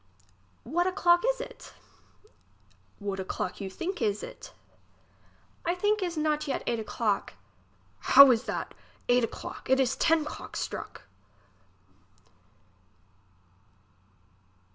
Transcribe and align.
What 0.63 0.87
o'clock 0.87 1.21
is 1.33 1.39
it? 1.39 1.73
What 2.97 3.19
o'clock 3.19 3.61
you 3.61 3.69
think 3.69 4.01
is 4.01 4.23
it? 4.23 4.51
I 5.63 5.75
think 5.75 6.01
is 6.01 6.17
not 6.17 6.47
yet 6.47 6.63
eight 6.65 6.79
o'clock. 6.79 7.35
How 7.99 8.31
is 8.31 8.45
that, 8.45 8.73
eight 9.09 9.29
'clock! 9.29 9.69
it 9.69 9.79
is 9.79 9.95
ten 9.95 10.25
'clock 10.25 10.55
stnick. 10.55 11.01